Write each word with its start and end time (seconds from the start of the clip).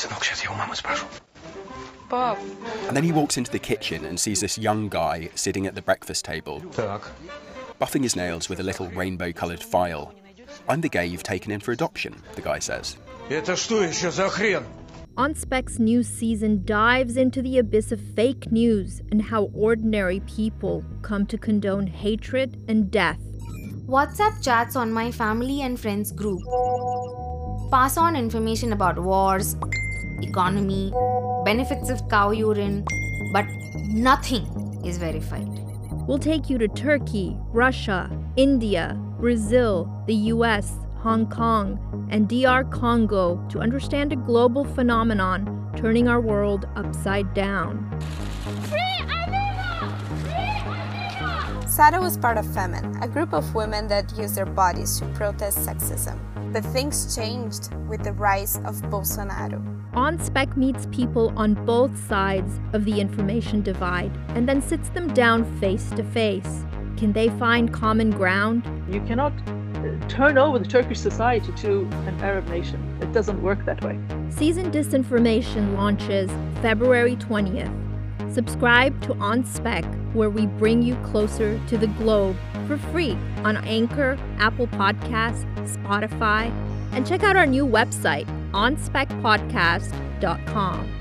сынок, 0.00 0.24
сейчас 0.24 0.42
я 0.44 0.50
у 0.50 0.54
мамы 0.54 0.74
спрошу. 0.74 1.04
Пап, 2.08 2.38
And 2.88 2.96
then 2.96 3.02
he 3.02 3.10
walks 3.12 3.36
into 3.36 3.50
the 3.50 3.58
kitchen 3.58 4.04
and 4.04 4.18
sees 4.18 4.40
this 4.40 4.56
young 4.56 4.88
guy 4.88 5.28
sitting 5.34 5.66
at 5.66 5.74
the 5.74 5.82
breakfast 5.82 6.24
table, 6.24 6.62
Так. 6.74 7.02
buffing 7.80 8.02
his 8.02 8.14
nails 8.14 8.48
with 8.48 8.60
a 8.60 8.62
little 8.62 8.88
rainbow 8.90 9.32
coloured 9.32 9.62
file. 9.62 10.12
I'm 10.68 10.80
the 10.80 10.88
gay 10.88 11.06
you've 11.06 11.24
taken 11.24 11.50
in 11.50 11.60
for 11.60 11.72
adoption, 11.72 12.14
the 12.36 12.42
guy 12.42 12.60
says. 12.60 12.96
Это 13.28 13.56
что 13.56 13.82
еще 13.82 14.10
за 14.12 14.28
хрен? 14.28 14.64
On 15.16 15.34
Spec's 15.34 15.78
new 15.78 16.02
season 16.04 16.62
dives 16.64 17.16
into 17.16 17.40
the 17.42 17.58
abyss 17.58 17.90
of 17.90 17.98
fake 18.14 18.52
news 18.52 19.00
and 19.10 19.20
how 19.22 19.50
ordinary 19.54 20.20
people 20.26 20.84
come 21.02 21.24
to 21.26 21.38
condone 21.38 21.86
hatred 21.88 22.56
and 22.68 22.90
death. 22.90 23.18
WhatsApp 23.88 24.42
chats 24.44 24.76
on 24.76 24.92
my 24.92 25.10
family 25.10 25.62
and 25.62 25.80
friends 25.80 26.12
group. 26.12 26.40
Pass 27.70 27.96
on 27.96 28.14
information 28.14 28.72
about 28.72 28.98
wars, 28.98 29.56
economy, 30.21 30.91
benefits 31.45 31.89
of 31.89 32.07
cow 32.09 32.31
urine, 32.31 32.85
but 33.33 33.45
nothing 33.89 34.45
is 34.85 34.97
verified. 34.97 35.47
We'll 36.07 36.19
take 36.19 36.49
you 36.49 36.57
to 36.57 36.67
Turkey, 36.67 37.37
Russia, 37.51 38.09
India, 38.35 38.99
Brazil, 39.19 39.89
the 40.07 40.15
US, 40.33 40.73
Hong 40.97 41.27
Kong, 41.29 41.79
and 42.11 42.27
DR 42.27 42.63
Congo 42.71 43.43
to 43.49 43.59
understand 43.59 44.11
a 44.11 44.15
global 44.15 44.65
phenomenon 44.65 45.71
turning 45.75 46.07
our 46.07 46.21
world 46.21 46.67
upside 46.75 47.33
down. 47.33 47.99
Sada 51.71 52.01
was 52.01 52.17
part 52.17 52.37
of 52.37 52.45
Femen, 52.47 53.01
a 53.01 53.07
group 53.07 53.33
of 53.33 53.55
women 53.55 53.87
that 53.87 54.11
use 54.17 54.35
their 54.35 54.45
bodies 54.45 54.99
to 54.99 55.05
protest 55.13 55.59
sexism. 55.59 56.19
But 56.51 56.65
things 56.65 57.15
changed 57.15 57.73
with 57.87 58.03
the 58.03 58.11
rise 58.11 58.57
of 58.65 58.75
Bolsonaro. 58.91 59.63
On 59.93 60.19
Spec 60.19 60.57
meets 60.57 60.85
people 60.87 61.31
on 61.37 61.53
both 61.53 61.97
sides 62.09 62.59
of 62.73 62.83
the 62.83 62.99
information 62.99 63.61
divide 63.61 64.11
and 64.35 64.49
then 64.49 64.61
sits 64.61 64.89
them 64.89 65.13
down 65.13 65.45
face 65.61 65.89
to 65.91 66.03
face. 66.03 66.65
Can 66.97 67.13
they 67.13 67.29
find 67.29 67.73
common 67.73 68.09
ground? 68.11 68.63
you 68.89 68.99
cannot 69.03 69.31
uh, 69.47 70.07
turn 70.09 70.37
over 70.37 70.59
the 70.59 70.67
Turkish 70.67 70.99
society 70.99 71.53
to 71.53 71.87
an 72.05 72.19
Arab 72.19 72.49
nation. 72.49 72.85
It 73.01 73.13
doesn't 73.13 73.41
work 73.41 73.63
that 73.63 73.81
way. 73.81 73.97
Season 74.29 74.73
Disinformation 74.73 75.77
launches 75.77 76.29
February 76.61 77.15
20th. 77.15 77.90
Subscribe 78.33 78.99
to 79.03 79.13
On 79.15 79.45
Spec, 79.45 79.83
where 80.13 80.29
we 80.29 80.45
bring 80.45 80.81
you 80.81 80.95
closer 81.03 81.59
to 81.67 81.77
the 81.77 81.87
globe 81.87 82.37
for 82.67 82.77
free 82.77 83.17
on 83.43 83.57
Anchor, 83.57 84.17
Apple 84.37 84.67
Podcasts, 84.67 85.45
Spotify, 85.65 86.49
and 86.93 87.05
check 87.05 87.23
out 87.23 87.35
our 87.35 87.45
new 87.45 87.65
website, 87.65 88.25
onspecpodcast.com. 88.51 91.00